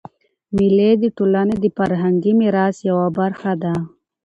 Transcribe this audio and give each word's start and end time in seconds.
مېلې 0.55 0.91
د 1.01 1.03
ټولني 1.17 1.55
د 1.63 1.65
فرهنګي 1.77 2.31
میراث 2.39 2.75
یوه 2.89 3.07
برخه 3.19 3.51
ده. 3.63 3.73